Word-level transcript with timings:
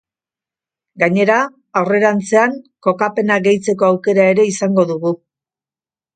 Gainera, 1.03 1.35
aurrerantzean 1.81 2.57
kokapena 2.89 3.39
gehitzeko 3.49 3.89
aukera 3.91 4.27
ere 4.33 4.49
izango 4.55 4.89
dugu. 4.95 5.15